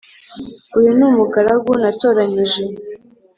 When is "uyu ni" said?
0.77-1.03